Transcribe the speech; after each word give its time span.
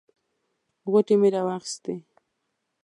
غوټې 0.91 1.15
مې 1.21 1.29
راواخیستې. 1.35 1.93